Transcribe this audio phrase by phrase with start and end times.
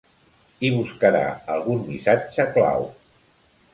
[0.61, 1.21] Hi buscarà
[1.57, 2.89] algun missatge clau.